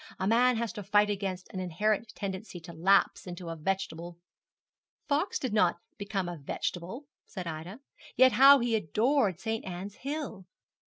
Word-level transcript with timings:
A 0.17 0.25
man 0.25 0.55
has 0.57 0.73
to 0.73 0.81
fight 0.83 1.11
against 1.11 1.47
an 1.53 1.59
inherent 1.59 2.13
tendency 2.15 2.59
to 2.61 2.73
lapse 2.73 3.27
into 3.27 3.49
a 3.49 3.55
vegetable.' 3.55 4.17
'Fox 5.07 5.37
did 5.37 5.53
not 5.53 5.77
become 5.99 6.27
a 6.27 6.37
vegetable,' 6.39 7.05
said 7.27 7.45
Ida; 7.45 7.81
'yet 8.15 8.31
how 8.31 8.57
he 8.57 8.75
adored 8.75 9.39
St. 9.39 9.63
Ann's 9.63 9.97
Hill!' 9.97 10.47